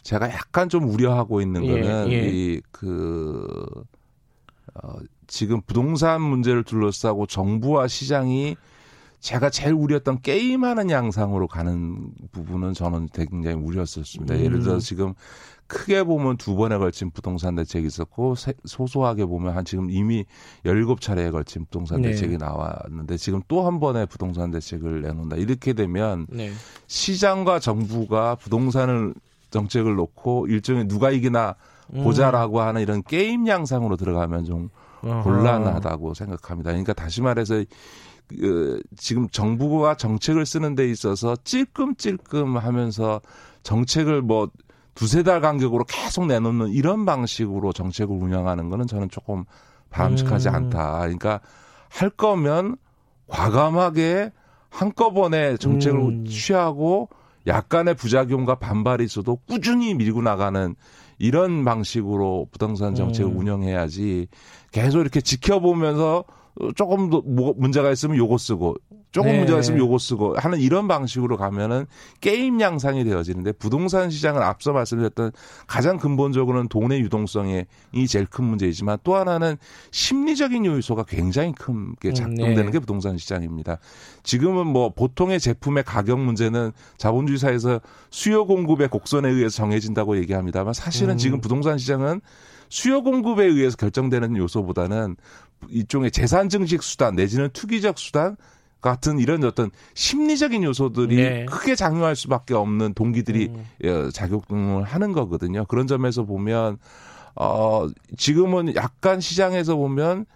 제가 0.03 0.29
약간 0.31 0.69
좀 0.69 0.87
우려하고 0.87 1.41
있는 1.41 1.65
예, 1.65 1.71
거는 1.71 2.11
예. 2.11 2.27
이그 2.29 3.65
어, 4.83 4.97
지금 5.27 5.61
부동산 5.61 6.21
문제를 6.21 6.63
둘러싸고 6.63 7.25
정부와 7.25 7.87
시장이 7.87 8.55
제가 9.19 9.49
제일 9.49 9.73
우려했던 9.73 10.21
게임하는 10.21 10.89
양상으로 10.91 11.47
가는 11.47 12.09
부분은 12.31 12.73
저는 12.73 13.09
굉장히 13.13 13.55
우려했었습니다. 13.55 14.39
예를 14.39 14.59
들어 14.61 14.75
음. 14.75 14.79
지금 14.79 15.13
크게 15.67 16.03
보면 16.03 16.37
두 16.37 16.55
번에 16.55 16.77
걸친 16.77 17.09
부동산 17.09 17.55
대책이 17.55 17.87
있었고 17.87 18.35
세- 18.35 18.53
소소하게 18.65 19.25
보면 19.25 19.55
한 19.57 19.65
지금 19.65 19.89
이미 19.89 20.25
17차례에 20.63 21.31
걸친 21.31 21.65
부동산 21.65 22.01
네. 22.01 22.09
대책이 22.09 22.37
나왔는데 22.37 23.17
지금 23.17 23.41
또 23.47 23.65
한 23.65 23.79
번의 23.79 24.05
부동산 24.05 24.51
대책을 24.51 25.01
내놓는다. 25.01 25.37
이렇게 25.37 25.73
되면 25.73 26.27
네. 26.29 26.51
시장과 26.85 27.57
정부가 27.59 28.35
부동산을 28.35 29.15
정책을 29.49 29.95
놓고 29.95 30.45
일종의 30.47 30.87
누가 30.87 31.09
이기나 31.09 31.55
음. 31.95 32.03
보자라고 32.03 32.61
하는 32.61 32.81
이런 32.81 33.01
게임 33.01 33.47
양상으로 33.47 33.95
들어가면 33.97 34.45
좀 34.45 34.69
어허. 35.05 35.23
곤란하다고 35.23 36.13
생각합니다. 36.13 36.71
그러니까 36.71 36.93
다시 36.93 37.21
말해서 37.21 37.63
그 38.27 38.81
지금 38.97 39.29
정부가 39.29 39.95
정책을 39.95 40.45
쓰는 40.45 40.75
데 40.75 40.89
있어서 40.89 41.35
찔끔찔끔 41.43 42.57
하면서 42.57 43.21
정책을 43.63 44.21
뭐 44.21 44.49
두세 44.95 45.23
달 45.23 45.41
간격으로 45.41 45.83
계속 45.83 46.25
내놓는 46.25 46.69
이런 46.69 47.05
방식으로 47.05 47.73
정책을 47.73 48.15
운영하는 48.15 48.69
거는 48.69 48.87
저는 48.87 49.09
조금 49.09 49.43
바람직하지 49.89 50.49
음. 50.49 50.55
않다. 50.55 50.99
그러니까 50.99 51.41
할 51.89 52.09
거면 52.09 52.77
과감하게 53.27 54.31
한꺼번에 54.69 55.57
정책을 55.57 55.99
음. 55.99 56.25
취하고 56.25 57.09
약간의 57.47 57.95
부작용과 57.95 58.55
반발이 58.55 59.03
있어도 59.03 59.37
꾸준히 59.47 59.93
밀고 59.93 60.21
나가는 60.21 60.75
이런 61.17 61.63
방식으로 61.63 62.47
부동산 62.51 62.93
정책을 62.95 63.31
음. 63.31 63.37
운영해야지 63.39 64.27
계속 64.71 64.99
이렇게 65.01 65.21
지켜보면서 65.21 66.25
조금 66.75 67.09
더 67.09 67.21
뭐- 67.21 67.53
문제가 67.57 67.91
있으면 67.91 68.17
요거 68.17 68.37
쓰고 68.37 68.75
조금 69.15 69.31
네. 69.31 69.37
문제가 69.37 69.59
있으면 69.59 69.79
요거 69.79 69.97
쓰고 69.97 70.35
하는 70.35 70.59
이런 70.59 70.89
방식으로 70.89 71.37
가면은 71.37 71.85
게임 72.19 72.59
양상이 72.59 73.05
되어지는데 73.05 73.53
부동산 73.53 74.09
시장은 74.09 74.41
앞서 74.41 74.73
말씀드렸던 74.73 75.31
가장 75.67 75.95
근본적으로는 75.95 76.67
돈의 76.67 76.99
유동성이 76.99 77.63
제일 78.09 78.25
큰 78.25 78.43
문제이지만 78.43 78.97
또 79.05 79.15
하나는 79.15 79.55
심리적인 79.91 80.65
요소가 80.65 81.03
굉장히 81.03 81.53
크게 81.53 82.11
작동되는 82.11 82.65
네. 82.65 82.71
게 82.71 82.79
부동산 82.79 83.17
시장입니다. 83.17 83.77
지금은 84.23 84.67
뭐 84.67 84.89
보통의 84.89 85.39
제품의 85.39 85.85
가격 85.85 86.19
문제는 86.19 86.73
자본주의 86.97 87.39
사회에서 87.39 87.79
수요 88.09 88.45
공급의 88.45 88.89
곡선에 88.89 89.29
의해서 89.29 89.55
정해진다고 89.55 90.17
얘기합니다만 90.17 90.73
사실은 90.73 91.13
음. 91.13 91.17
지금 91.17 91.39
부동산 91.39 91.77
시장은 91.77 92.19
수요 92.67 93.01
공급에 93.01 93.45
의해서 93.45 93.77
결정되는 93.77 94.35
요소보다는 94.35 95.15
일종의 95.69 96.11
재산 96.11 96.49
증식 96.49 96.83
수단 96.83 97.15
내지는 97.15 97.49
투기적 97.53 97.97
수단 97.97 98.35
같은 98.85 99.17
이런 99.17 99.43
어떤 99.43 99.71
심리적인 99.95 100.63
요소들이 100.63 101.15
네. 101.15 101.45
크게 101.45 101.73
작용할 101.73 102.15
수밖에 102.15 102.53
없는 102.53 102.93
동기들이 102.93 103.47
음. 103.47 103.65
예, 103.83 104.09
작용을 104.11 104.83
하는 104.83 105.11
거거든요. 105.11 105.65
그런 105.65 105.87
점에서 105.87 106.23
보면 106.23 106.77
어 107.35 107.87
지금은 108.15 108.75
약간 108.75 109.19
시장에서 109.19 109.75
보면 109.75 110.27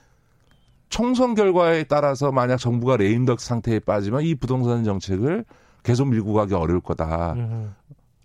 총선 0.90 1.36
결과에 1.36 1.84
따라서 1.84 2.32
만약 2.32 2.58
정부가 2.58 2.98
레임덕 2.98 3.40
상태에 3.40 3.78
빠지면 3.78 4.24
이 4.24 4.34
부동산 4.34 4.84
정책을 4.84 5.46
계속 5.84 6.08
밀고 6.08 6.34
가기 6.34 6.56
어려울 6.56 6.82
거다. 6.82 7.34
음. 7.34 7.76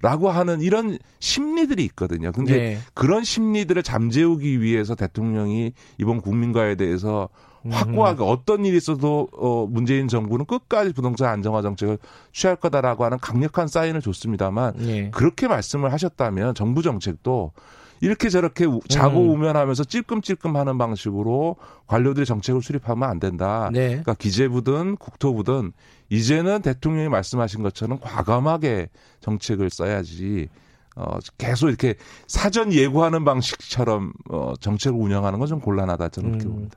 라고 0.00 0.30
하는 0.30 0.62
이런 0.62 0.98
심리들이 1.18 1.84
있거든요. 1.84 2.32
근데 2.32 2.56
네. 2.56 2.78
그런 2.94 3.24
심리들을 3.24 3.82
잠재우기 3.82 4.62
위해서 4.62 4.94
대통령이 4.94 5.72
이번 5.98 6.22
국민과에 6.22 6.76
대해서 6.76 7.28
음. 7.30 7.53
확고하게 7.70 8.22
어떤 8.24 8.64
일이 8.64 8.76
있어도 8.76 9.28
어 9.32 9.66
문재인 9.68 10.08
정부는 10.08 10.44
끝까지 10.46 10.92
부동산 10.92 11.28
안정화 11.30 11.62
정책을 11.62 11.98
취할 12.32 12.56
거다라고 12.56 13.04
하는 13.04 13.18
강력한 13.18 13.68
사인을 13.68 14.00
줬습니다만 14.02 14.74
예. 14.88 15.10
그렇게 15.10 15.48
말씀을 15.48 15.92
하셨다면 15.92 16.54
정부 16.54 16.82
정책도 16.82 17.52
이렇게 18.00 18.28
저렇게 18.28 18.66
우- 18.66 18.80
자고 18.88 19.20
음. 19.22 19.30
우면하면서 19.30 19.84
찔끔찔끔 19.84 20.56
하는 20.56 20.76
방식으로 20.76 21.56
관료들이 21.86 22.26
정책을 22.26 22.60
수립하면 22.60 23.08
안 23.08 23.18
된다. 23.18 23.70
네. 23.72 23.88
그러니까 23.88 24.14
기재부든 24.14 24.96
국토부든 24.96 25.72
이제는 26.10 26.60
대통령이 26.60 27.08
말씀하신 27.08 27.62
것처럼 27.62 27.98
과감하게 28.00 28.88
정책을 29.20 29.70
써야지 29.70 30.48
어 30.96 31.18
계속 31.38 31.68
이렇게 31.68 31.94
사전 32.26 32.72
예고하는 32.72 33.24
방식처럼 33.24 34.12
어 34.30 34.52
정책을 34.60 34.96
운영하는 35.00 35.38
건 35.38 35.48
좀 35.48 35.60
곤란하다 35.60 36.08
저는 36.10 36.30
그렇게 36.32 36.46
음. 36.46 36.52
봅니다. 36.52 36.76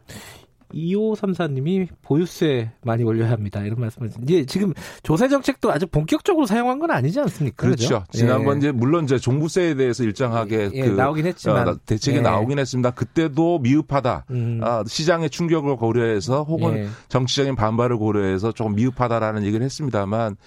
2534님이 0.73 1.87
보유세 2.01 2.71
많이 2.83 3.03
올려야 3.03 3.31
합니다. 3.31 3.61
이런 3.61 3.79
말씀을 3.79 4.09
이제 4.23 4.45
지금 4.45 4.73
조세 5.03 5.27
정책도 5.27 5.71
아주 5.71 5.87
본격적으로 5.87 6.45
사용한 6.45 6.79
건 6.79 6.91
아니지 6.91 7.19
않습니까? 7.19 7.55
그렇죠. 7.55 8.01
그죠? 8.01 8.03
지난번 8.11 8.55
예. 8.55 8.57
이제 8.59 8.71
물론 8.71 9.05
이제 9.05 9.17
종부세에 9.17 9.75
대해서 9.75 10.03
일정하게 10.03 10.69
예, 10.73 10.81
그 10.83 10.89
나오긴 10.89 11.25
했지만 11.25 11.67
어, 11.67 11.77
대책이 11.85 12.17
예. 12.17 12.21
나오긴 12.21 12.59
했습니다. 12.59 12.91
그때도 12.91 13.59
미흡하다. 13.59 14.25
음. 14.31 14.59
아, 14.63 14.83
시장의 14.85 15.29
충격을 15.29 15.77
고려해서 15.77 16.43
혹은 16.43 16.77
예. 16.77 16.87
정치적인 17.09 17.55
반발을 17.55 17.97
고려해서 17.97 18.51
조금 18.51 18.75
미흡하다라는 18.75 19.43
얘기를 19.45 19.63
했습니다만 19.65 20.37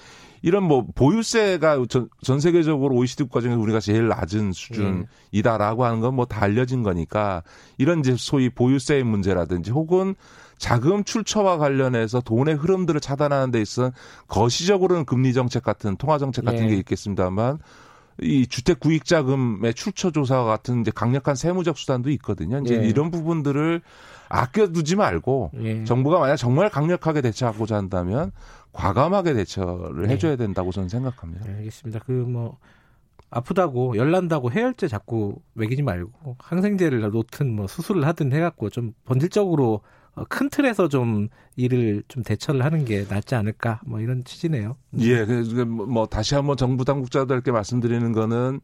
이런 0.43 0.63
뭐 0.65 0.87
보유세가 0.95 1.85
전, 1.89 2.09
전 2.23 2.41
세계적으로 2.41 2.95
OECD 2.97 3.25
국가 3.25 3.41
중에 3.41 3.55
우리가 3.55 3.81
제일 3.81 4.09
낮은 4.09 4.53
수준이다라고 4.53 5.85
하는 5.85 6.01
건 6.01 6.15
뭐 6.15 6.25
다 6.25 6.43
알려진 6.43 6.83
거니까 6.83 7.43
이런 7.79 8.01
이제 8.01 8.15
소위 8.17 8.49
보유세의 8.49 9.05
문제라든지 9.05 9.71
혹은 9.71 10.15
자금 10.59 11.05
출처와 11.05 11.57
관련해서 11.59 12.21
돈의 12.21 12.55
흐름들을 12.57 13.01
차단하는 13.01 13.51
데 13.51 13.61
있어 13.61 13.93
거시적으로는 14.29 15.05
금리 15.07 15.33
정책 15.33 15.63
같은 15.63 15.97
통화 15.97 16.19
정책 16.19 16.45
같은 16.45 16.65
예. 16.65 16.69
게 16.69 16.77
있겠습니다만 16.77 17.59
이 18.23 18.47
주택 18.47 18.81
구입 18.81 19.05
자금의 19.05 19.75
출처 19.75 20.11
조사와 20.11 20.45
같은 20.45 20.81
이제 20.83 20.91
강력한 20.95 21.35
세무적 21.35 21.79
수단도 21.79 22.11
있거든요. 22.11 22.59
이제 22.59 22.81
예. 22.83 22.87
이런 22.87 23.11
부분들을 23.11 23.81
아껴두지 24.29 24.97
말고 24.97 25.51
예. 25.63 25.85
정부가 25.85 26.19
만약 26.19 26.37
정말 26.37 26.71
강력하게 26.71 27.21
대처하고자 27.23 27.77
한다면 27.77 28.33
과감하게 28.73 29.35
대처를 29.35 30.07
네. 30.07 30.15
해줘야 30.15 30.37
된다고 30.37 30.71
저는 30.71 30.89
생각합니다. 30.89 31.47
네, 31.47 31.57
알겠습니다. 31.57 32.01
그 32.01 32.13
뭐 32.13 32.59
아프다고 33.31 33.97
열난다고 33.97 34.51
해열제 34.51 34.89
자꾸 34.89 35.37
먹이지 35.55 35.83
말고 35.83 36.37
항생제를 36.39 37.01
놓든 37.01 37.55
뭐 37.55 37.67
수술을 37.67 38.05
하든 38.07 38.33
해갖고 38.33 38.71
좀 38.71 38.93
본질적으로 39.05 39.75
어, 39.75 39.81
큰 40.29 40.51
틀에서 40.51 40.89
좀 40.89 41.29
일을 41.57 42.03
좀 42.09 42.23
대처를 42.23 42.65
하는 42.65 42.85
게 42.85 43.05
낫지 43.09 43.35
않을까 43.35 43.81
뭐 43.87 44.01
이런 44.01 44.25
취지네요. 44.25 44.77
예, 44.99 45.25
그래서 45.25 45.65
뭐, 45.65 45.87
뭐 45.87 46.07
다시 46.07 46.35
한번 46.35 46.57
정부 46.57 46.85
당국자들께 46.85 47.53
말씀드리는 47.53 48.13
거는 48.13 48.61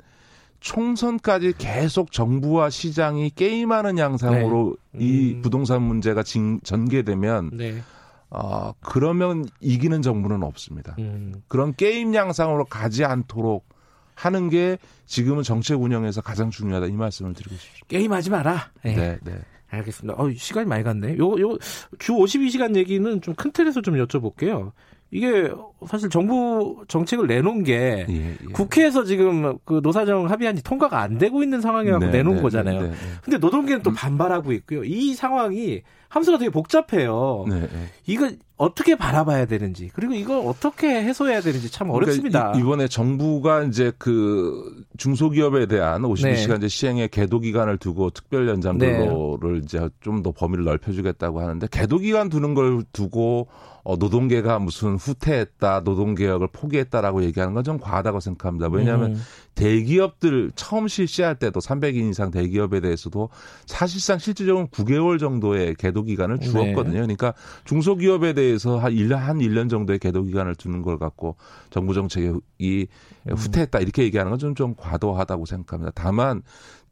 총선까지 0.60 1.54
계속 1.58 2.12
정부와 2.12 2.70
시장이 2.70 3.30
게임하는 3.30 3.98
양상으로 3.98 4.76
네. 4.92 5.04
이 5.04 5.34
음. 5.34 5.42
부동산 5.42 5.82
문제가 5.82 6.22
진, 6.22 6.60
전개되면 6.64 7.50
네. 7.52 7.82
아 8.30 8.72
그러면 8.80 9.44
이기는 9.60 10.02
정부는 10.02 10.42
없습니다. 10.42 10.96
음. 10.98 11.34
그런 11.48 11.74
게임 11.74 12.14
양상으로 12.14 12.64
가지 12.64 13.04
않도록 13.04 13.68
하는 14.14 14.48
게 14.48 14.78
지금은 15.04 15.42
정책 15.42 15.80
운영에서 15.80 16.22
가장 16.22 16.50
중요하다 16.50 16.86
이 16.86 16.92
말씀을 16.92 17.34
드리고 17.34 17.54
싶습니다. 17.54 17.86
게임하지 17.88 18.30
마라. 18.30 18.70
네. 18.82 18.96
네, 18.96 19.18
네. 19.22 19.38
알겠습니다. 19.76 20.20
어, 20.20 20.30
시간이 20.34 20.66
많이 20.66 20.82
갔네. 20.82 21.16
요, 21.18 21.38
요, 21.40 21.56
주 21.98 22.12
52시간 22.12 22.76
얘기는 22.76 23.20
좀 23.20 23.34
큰 23.36 23.52
틀에서 23.52 23.80
좀 23.82 23.94
여쭤볼게요. 23.96 24.72
이게 25.12 25.50
사실 25.86 26.10
정부 26.10 26.84
정책을 26.88 27.28
내놓은 27.28 27.62
게 27.62 28.06
예, 28.08 28.30
예. 28.30 28.36
국회에서 28.52 29.04
지금 29.04 29.56
그 29.64 29.80
노사정 29.82 30.28
합의안이 30.28 30.62
통과가 30.62 31.00
안 31.00 31.16
되고 31.18 31.42
있는 31.44 31.60
상황이라고 31.60 32.06
네, 32.06 32.10
내놓은 32.10 32.36
네, 32.36 32.42
거잖아요. 32.42 32.82
네, 32.82 32.88
네, 32.88 32.94
근데 33.22 33.38
노동계는 33.38 33.82
또 33.82 33.92
반발하고 33.92 34.52
있고요. 34.52 34.82
이 34.84 35.14
상황이 35.14 35.82
함수가 36.08 36.38
되게 36.38 36.50
복잡해요. 36.50 37.44
네, 37.48 37.60
네. 37.60 37.68
이거 38.06 38.30
어떻게 38.56 38.96
바라봐야 38.96 39.44
되는지 39.46 39.90
그리고 39.92 40.14
이걸 40.14 40.38
어떻게 40.46 40.88
해소해야 41.02 41.40
되는지 41.42 41.70
참 41.70 41.90
어렵습니다. 41.90 42.38
그러니까 42.52 42.58
이- 42.58 42.60
이번에 42.62 42.88
정부가 42.88 43.64
이제 43.64 43.92
그 43.98 44.82
중소기업에 44.96 45.66
대한 45.66 46.02
52시간 46.02 46.60
네. 46.60 46.68
시행의 46.68 47.08
계도 47.08 47.40
기간을 47.40 47.76
두고 47.78 48.10
특별 48.10 48.48
연장 48.48 48.78
네. 48.78 48.96
근로를 48.98 49.60
이제 49.64 49.88
좀 50.00 50.22
더 50.22 50.32
범위를 50.32 50.64
넓혀주겠다고 50.64 51.40
하는데 51.40 51.66
계도 51.70 51.98
기간 51.98 52.28
두는 52.30 52.54
걸 52.54 52.82
두고 52.92 53.48
어, 53.84 53.94
노동계가 53.96 54.58
무슨 54.58 54.96
후퇴했다, 54.96 55.80
노동개혁을 55.84 56.48
포기했다라고 56.52 57.22
얘기하는 57.24 57.54
건 57.54 57.62
좀 57.62 57.78
과하다고 57.78 58.18
생각합니다. 58.20 58.68
왜냐하면 58.68 59.12
음. 59.12 59.22
대기업들 59.56 60.52
처음 60.54 60.86
실시할 60.86 61.34
때도 61.34 61.60
300인 61.60 62.10
이상 62.10 62.30
대기업에 62.30 62.80
대해서도 62.80 63.30
사실상 63.64 64.18
실질적으로 64.18 64.66
9개월 64.66 65.18
정도의 65.18 65.74
계도 65.74 66.04
기간을 66.04 66.38
네. 66.38 66.46
주었거든요. 66.46 67.00
그러니까 67.00 67.34
중소기업에 67.64 68.34
대해서 68.34 68.78
한 68.78 68.92
1년, 68.92 69.16
한 69.16 69.38
1년 69.38 69.68
정도의 69.68 69.98
계도 69.98 70.22
기간을 70.22 70.54
두는 70.54 70.82
걸 70.82 70.98
갖고 70.98 71.36
정부 71.70 71.94
정책이 71.94 72.86
음. 73.28 73.34
후퇴했다 73.34 73.80
이렇게 73.80 74.02
얘기하는 74.04 74.30
건 74.30 74.38
좀좀 74.38 74.74
과도하다고 74.76 75.46
생각합니다. 75.46 75.90
다만 75.94 76.42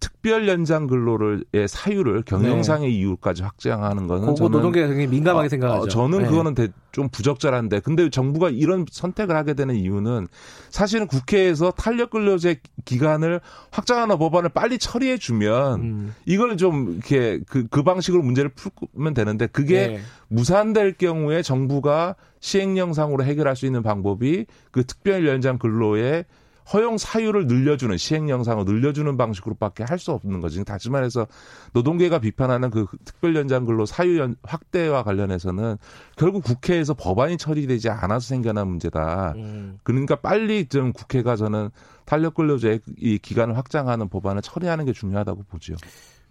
특별 0.01 0.49
연장 0.49 0.87
근로를 0.87 1.45
의 1.53 1.69
사유를 1.69 2.23
경영상의 2.23 2.95
이유까지 2.95 3.43
확장하는 3.43 4.07
거는 4.07 4.35
저는 4.35 4.51
노동계가 4.51 4.87
굉장히 4.89 5.07
민감하게 5.09 5.47
어, 5.47 5.49
생각하죠. 5.49 5.83
어, 5.83 5.89
저는 5.89 6.23
네. 6.23 6.29
그거는 6.29 6.55
대- 6.55 6.69
좀 6.93 7.09
부적절한데 7.09 7.81
근데 7.81 8.09
정부가 8.09 8.51
이런 8.51 8.87
선택을 8.91 9.37
하게 9.37 9.55
되는 9.55 9.75
이유는 9.75 10.29
사실은 10.71 11.07
국회에서 11.07 11.73
탄력 11.73 12.11
근로제 12.11 12.61
기간을 12.85 13.41
확장하는 13.71 14.19
법안을 14.19 14.51
빨리 14.51 14.79
처리해 14.79 15.19
주면 15.19 15.81
음. 15.81 16.15
이걸 16.25 16.57
좀 16.57 16.93
이렇게 16.93 17.41
그, 17.49 17.67
그 17.69 17.83
방식으로 17.83 18.23
문제를 18.23 18.51
풀면 18.51 19.15
되는데 19.15 19.47
그게 19.47 19.87
네. 19.89 20.01
무산될 20.29 20.95
경우에 20.99 21.43
정부가 21.43 22.15
시행령상으로 22.41 23.25
해결할 23.25 23.57
수 23.57 23.67
있는 23.67 23.83
방법이 23.83 24.47
그 24.71 24.85
특별 24.85 25.27
연장 25.27 25.59
근로의 25.59 26.25
허용 26.73 26.97
사유를 26.97 27.47
늘려주는 27.47 27.97
시행령상으로 27.97 28.65
늘려주는 28.71 29.17
방식으로밖에 29.17 29.85
할 29.85 29.99
수 29.99 30.13
없는 30.13 30.41
거지. 30.41 30.65
다시 30.65 30.91
말해서 30.91 31.27
노동계가 31.73 32.19
비판하는 32.19 32.71
그 32.71 32.87
특별 33.05 33.37
연장 33.37 33.65
근로 33.65 33.87
사유 33.87 34.19
연- 34.19 34.37
확대와 34.43 35.03
관련해서는 35.03 35.77
결국 36.17 36.43
국회에서 36.45 36.95
법안이 36.95 37.37
처리되지 37.39 37.91
않아서 37.91 38.27
생겨난 38.29 38.67
문제다. 38.69 39.33
음. 39.37 39.79
그러니까 39.83 40.17
빨리 40.17 40.67
좀 40.67 40.93
국회가 40.93 41.37
저는 41.37 41.69
탄력 42.07 42.35
근로제 42.35 42.81
이 42.99 43.19
기간을 43.19 43.57
확장하는 43.57 44.09
법안을 44.09 44.43
처리하는 44.43 44.85
게 44.85 44.93
중요하다고 44.93 45.45
보죠. 45.45 45.75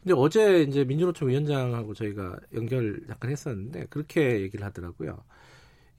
근데 0.01 0.13
어제 0.17 0.63
이제 0.63 0.83
민주노총 0.83 1.29
위원장하고 1.29 1.93
저희가 1.93 2.35
연결 2.55 3.01
잠깐 3.07 3.31
했었는데 3.31 3.85
그렇게 3.89 4.41
얘기를 4.41 4.65
하더라고요. 4.65 5.17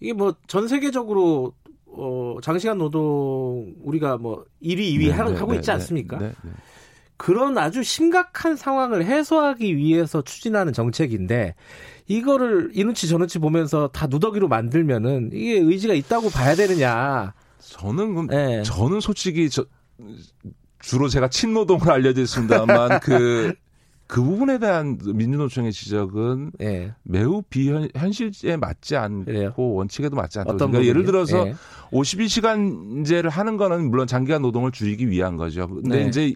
이게 0.00 0.12
뭐 0.12 0.34
전 0.46 0.68
세계적으로 0.68 1.54
어 1.96 2.36
장시간 2.42 2.78
노동 2.78 3.74
우리가 3.82 4.18
뭐 4.18 4.44
1위, 4.62 4.78
2위 4.78 5.06
네, 5.06 5.10
하, 5.10 5.24
네, 5.24 5.38
고 5.38 5.52
네, 5.52 5.56
있지 5.56 5.66
네, 5.66 5.72
않습니까? 5.72 6.18
네, 6.18 6.32
네. 6.42 6.50
그런 7.16 7.56
아주 7.58 7.82
심각한 7.82 8.56
상황을 8.56 9.04
해소하기 9.04 9.76
위해서 9.76 10.22
추진하는 10.22 10.72
정책인데 10.72 11.54
이거를 12.06 12.70
이눈치 12.74 13.08
저눈치 13.08 13.38
보면서 13.38 13.88
다 13.88 14.06
누더기로 14.06 14.48
만들면은 14.48 15.30
이게 15.32 15.58
의지가 15.58 15.94
있다고 15.94 16.30
봐야 16.30 16.54
되느냐. 16.54 17.32
저는 17.60 18.14
그럼 18.14 18.26
네. 18.26 18.62
저는 18.62 19.00
솔직히 19.00 19.48
저 19.48 19.64
주로 20.80 21.08
제가 21.08 21.28
친노동을 21.28 21.90
알려져 21.90 22.20
있습니다만 22.22 23.00
그, 23.00 23.54
그 24.14 24.22
부분에 24.22 24.58
대한 24.58 24.96
민주노총의 25.02 25.72
지적은 25.72 26.52
예. 26.60 26.94
매우 27.02 27.42
비현실에 27.42 28.56
맞지 28.58 28.94
않고 28.94 29.24
그래요? 29.24 29.52
원칙에도 29.56 30.14
맞지. 30.14 30.38
어떤 30.38 30.70
그러니까 30.70 30.84
예를 30.84 31.02
부분이요? 31.02 31.24
들어서 31.26 31.48
예. 31.48 31.54
52시간제를 31.90 33.28
하는 33.28 33.56
거는 33.56 33.90
물론 33.90 34.06
장기간 34.06 34.40
노동을 34.42 34.70
줄이기 34.70 35.10
위한 35.10 35.36
거죠. 35.36 35.66
근데 35.66 36.04
네. 36.04 36.08
이제 36.08 36.32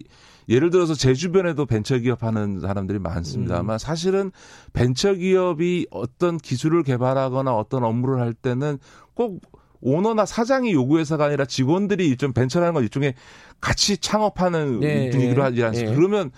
예를 0.49 0.71
들어서 0.71 0.93
제 0.93 1.13
주변에도 1.13 1.65
벤처기업 1.65 2.21
하는 2.21 2.59
사람들이 2.59 2.99
많습니다만 2.99 3.75
음. 3.75 3.77
사실은 3.77 4.33
벤처기업이 4.73 5.87
어떤 5.89 6.37
기술을 6.37 6.83
개발하거나 6.83 7.55
어떤 7.55 7.85
업무를 7.85 8.19
할 8.19 8.33
때는 8.33 8.77
꼭 9.13 9.39
오너나 9.79 10.25
사장이 10.25 10.73
요구해서가 10.73 11.23
아니라 11.23 11.45
직원들이 11.45 12.17
좀 12.17 12.33
벤처라는 12.33 12.73
건 12.73 12.83
일종의 12.83 13.13
같이 13.61 13.97
창업하는 13.97 14.81
네, 14.81 15.09
분위기로 15.11 15.45
하지 15.45 15.63
않습니까? 15.63 15.91
네. 15.91 15.95
그러면 15.95 16.31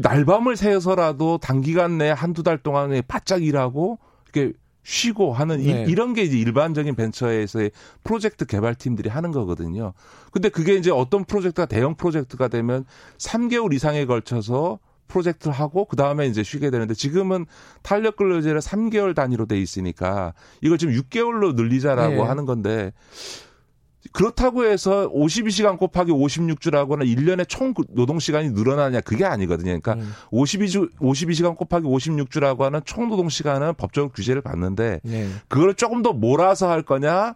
날밤을 0.00 0.56
새서라도 0.56 1.38
단기간 1.38 1.98
내에 1.98 2.10
한두 2.10 2.42
달 2.42 2.58
동안에 2.58 3.02
바짝 3.02 3.42
일하고 3.42 3.98
이렇게 4.24 4.52
쉬고 4.82 5.32
하는 5.32 5.58
네. 5.58 5.86
이, 5.88 5.94
런게 5.94 6.22
이제 6.22 6.36
일반적인 6.38 6.94
벤처에서의 6.94 7.70
프로젝트 8.04 8.44
개발팀들이 8.44 9.08
하는 9.08 9.32
거거든요. 9.32 9.94
근데 10.30 10.50
그게 10.50 10.74
이제 10.74 10.90
어떤 10.90 11.24
프로젝트가 11.24 11.66
대형 11.66 11.94
프로젝트가 11.94 12.48
되면 12.48 12.84
3개월 13.18 13.72
이상에 13.72 14.04
걸쳐서 14.04 14.78
프로젝트를 15.08 15.54
하고 15.54 15.86
그 15.86 15.96
다음에 15.96 16.26
이제 16.26 16.42
쉬게 16.42 16.70
되는데 16.70 16.94
지금은 16.94 17.46
탄력 17.82 18.16
근로제를 18.16 18.60
3개월 18.60 19.14
단위로 19.14 19.46
돼 19.46 19.58
있으니까 19.58 20.34
이걸 20.60 20.76
지금 20.76 20.94
6개월로 20.94 21.54
늘리자라고 21.54 22.14
네. 22.14 22.20
하는 22.20 22.44
건데 22.44 22.92
그렇다고 24.14 24.64
해서 24.64 25.10
52시간 25.12 25.76
곱하기 25.76 26.12
56주라고는 26.12 27.04
1년에 27.04 27.48
총 27.48 27.74
노동 27.90 28.20
시간이 28.20 28.50
늘어나냐 28.50 29.00
그게 29.00 29.24
아니거든요. 29.24 29.76
그러니까 29.80 29.94
음. 29.94 30.12
52주 30.30 30.92
52시간 31.00 31.56
곱하기 31.56 31.84
56주라고 31.84 32.60
하는 32.60 32.80
총 32.84 33.08
노동 33.08 33.28
시간은 33.28 33.74
법적 33.74 34.12
규제를 34.14 34.40
받는데 34.40 35.00
네. 35.02 35.28
그걸 35.48 35.74
조금 35.74 36.02
더 36.02 36.12
몰아서 36.12 36.70
할 36.70 36.82
거냐 36.82 37.34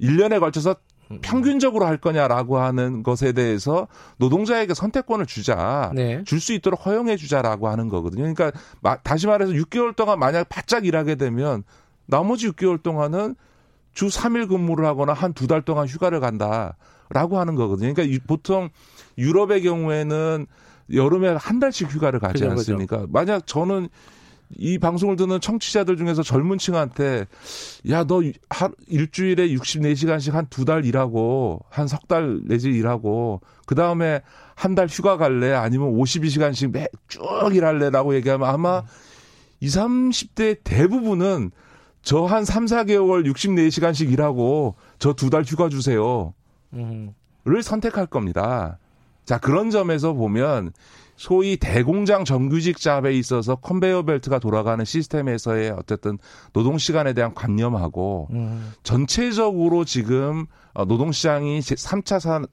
1년에 0.00 0.40
걸쳐서 0.40 0.76
음. 1.10 1.18
평균적으로 1.20 1.84
할 1.84 1.98
거냐라고 1.98 2.60
하는 2.60 3.02
것에 3.02 3.32
대해서 3.32 3.86
노동자에게 4.16 4.72
선택권을 4.72 5.26
주자, 5.26 5.92
네. 5.94 6.24
줄수 6.24 6.54
있도록 6.54 6.86
허용해 6.86 7.18
주자라고 7.18 7.68
하는 7.68 7.90
거거든요. 7.90 8.22
그러니까 8.22 8.52
다시 9.02 9.26
말해서 9.26 9.52
6개월 9.52 9.94
동안 9.94 10.18
만약 10.18 10.48
바짝 10.48 10.86
일하게 10.86 11.16
되면 11.16 11.62
나머지 12.06 12.48
6개월 12.48 12.82
동안은 12.82 13.36
주 13.96 14.06
3일 14.08 14.48
근무를 14.48 14.84
하거나 14.86 15.12
한 15.12 15.32
두 15.32 15.46
달 15.46 15.62
동안 15.62 15.86
휴가를 15.88 16.20
간다라고 16.20 17.38
하는 17.38 17.54
거거든요. 17.54 17.92
그러니까 17.94 18.24
보통 18.26 18.68
유럽의 19.18 19.62
경우에는 19.62 20.46
여름에 20.92 21.28
한 21.38 21.58
달씩 21.58 21.90
휴가를 21.90 22.20
가지 22.20 22.40
그죠, 22.44 22.50
않습니까? 22.50 22.96
그죠. 22.98 23.08
만약 23.10 23.46
저는 23.46 23.88
이 24.56 24.78
방송을 24.78 25.16
듣는 25.16 25.40
청취자들 25.40 25.96
중에서 25.96 26.22
젊은 26.22 26.58
층한테 26.58 27.26
야너 27.88 28.22
일주일에 28.86 29.48
64시간씩 29.48 30.32
한 30.32 30.46
두 30.50 30.64
달 30.64 30.84
일하고 30.84 31.60
한 31.70 31.86
석 31.88 32.06
달 32.06 32.40
내지 32.44 32.70
일하고 32.70 33.40
그다음에 33.66 34.20
한 34.54 34.74
달 34.76 34.86
휴가 34.86 35.16
갈래 35.16 35.52
아니면 35.52 35.92
52시간씩 35.96 36.70
매 36.70 36.86
쭉 37.08 37.24
일할래라고 37.54 38.14
얘기하면 38.14 38.48
아마 38.48 38.80
음. 38.80 38.84
20, 39.60 39.80
30대 39.80 40.58
대부분은 40.62 41.50
저 42.06 42.24
한 42.26 42.44
3, 42.44 42.66
4개월 42.66 43.26
64시간씩 43.32 44.12
일하고 44.12 44.76
저 45.00 45.12
두 45.12 45.28
달 45.28 45.42
휴가 45.42 45.68
주세요. 45.68 46.32
음. 46.72 47.12
를 47.44 47.62
선택할 47.62 48.06
겁니다. 48.06 48.78
자, 49.24 49.38
그런 49.38 49.70
점에서 49.70 50.12
보면 50.14 50.72
소위 51.16 51.56
대공장 51.56 52.24
정규직 52.24 52.78
잡에 52.78 53.12
있어서 53.14 53.56
컨베이어 53.56 54.02
벨트가 54.02 54.38
돌아가는 54.38 54.84
시스템에서의 54.84 55.70
어쨌든 55.70 56.18
노동 56.52 56.76
시간에 56.78 57.12
대한 57.12 57.34
관념하고 57.34 58.28
음. 58.30 58.72
전체적으로 58.82 59.84
지금 59.84 60.46
어, 60.74 60.84
노동 60.84 61.10
시장이 61.12 61.60
3차 61.60 62.20
산, 62.20 62.46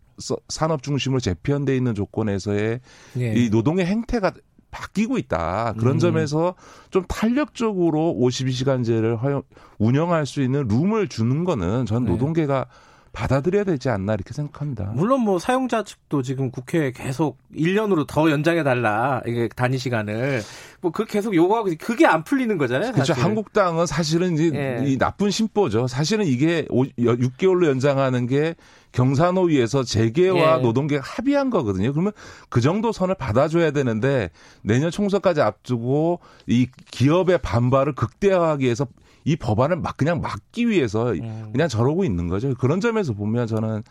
산업 0.48 0.82
중심으로 0.82 1.20
재편돼 1.20 1.76
있는 1.76 1.94
조건에서의 1.94 2.80
예. 3.20 3.34
이 3.34 3.50
노동의 3.50 3.86
행태가 3.86 4.32
바뀌고 4.74 5.18
있다. 5.20 5.76
그런 5.78 5.96
음. 5.96 6.00
점에서 6.00 6.56
좀 6.90 7.06
탄력적으로 7.08 8.18
52시간제를 8.20 9.22
허용, 9.22 9.44
운영할 9.78 10.26
수 10.26 10.42
있는 10.42 10.68
룸을 10.68 11.08
주는 11.08 11.44
거는 11.44 11.86
전 11.86 12.04
네. 12.04 12.12
노동계가 12.12 12.66
네. 12.68 12.93
받아들여야 13.14 13.64
되지 13.64 13.90
않나 13.90 14.16
이렇게 14.16 14.34
생각합니다. 14.34 14.92
물론 14.96 15.22
뭐 15.22 15.38
사용자 15.38 15.84
측도 15.84 16.24
지금 16.24 16.50
국회에 16.50 16.92
계속 16.92 17.38
1년으로 17.56 18.08
더 18.08 18.30
연장해 18.30 18.64
달라 18.64 19.22
이게 19.28 19.48
단위 19.56 19.78
시간을 19.78 20.42
뭐그 20.82 21.06
계속 21.06 21.36
요구하고 21.36 21.70
그게 21.80 22.08
안 22.08 22.24
풀리는 22.24 22.58
거잖아요. 22.58 22.92
그렇죠. 22.92 23.14
한국당은 23.14 23.86
사실은 23.86 24.34
이제 24.34 24.52
예. 24.54 24.84
이 24.86 24.98
나쁜 24.98 25.30
심보죠. 25.30 25.88
사실은 25.88 26.26
이게 26.26 26.66
6개월로 26.66 27.68
연장하는 27.68 28.26
게 28.26 28.56
경사노위에서 28.94 29.84
재계와 29.84 30.58
예. 30.58 30.62
노동계가 30.62 31.04
합의한 31.06 31.52
거거든요. 31.52 31.92
그러면 31.94 32.14
그 32.50 32.62
정도 32.62 32.92
선을 32.92 33.14
받아줘야 33.16 33.72
되는데 33.72 34.32
내년 34.64 34.90
총선까지 34.90 35.42
앞두고 35.42 36.20
이 36.48 36.68
기업의 36.92 37.40
반발을 37.44 37.94
극대화하기 37.94 38.66
위해서 38.66 38.88
이 39.26 39.36
법안을 39.36 39.78
막 39.78 39.98
그냥 39.98 40.22
막기 40.22 40.68
위해서 40.68 41.12
음. 41.14 41.50
그냥 41.52 41.68
저러고 41.68 42.04
있는 42.04 42.28
거죠. 42.28 42.54
그런 42.56 42.80
점에서 42.82 43.14
보면 43.14 43.48
저는 43.48 43.84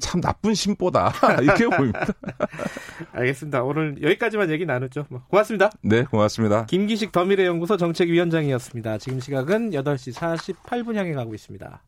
참 0.00 0.20
나쁜 0.20 0.54
심보다 0.54 1.12
이렇게 1.42 1.68
보입니다. 1.68 2.06
알겠습니다. 3.12 3.62
오늘 3.62 4.02
여기까지만 4.02 4.50
얘기 4.50 4.64
나눴죠. 4.64 5.06
뭐, 5.08 5.22
고맙습니다. 5.28 5.70
네, 5.82 6.04
고맙습니다. 6.04 6.66
김기식 6.66 7.12
더미래연구소 7.12 7.76
정책위원장이었습니다. 7.76 8.98
지금 8.98 9.20
시각은 9.20 9.70
8시 9.70 10.14
48분 10.14 10.94
향해 10.94 11.12
가고 11.12 11.34
있습니다. 11.34 11.82